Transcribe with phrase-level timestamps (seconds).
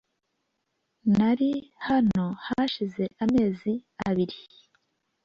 [1.17, 1.51] Nari
[1.87, 3.73] hano hashize amezi
[4.07, 4.37] abiri.